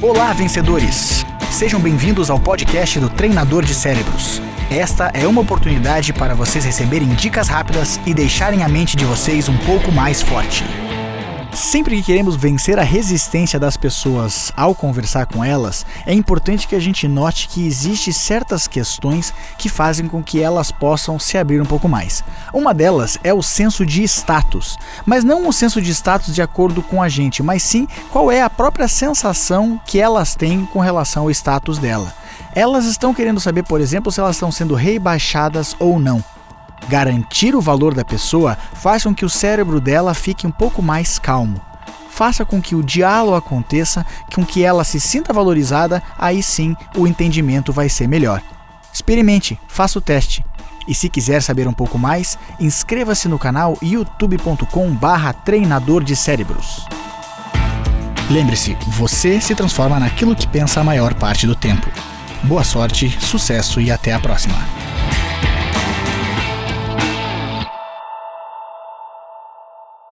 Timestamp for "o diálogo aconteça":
42.74-44.04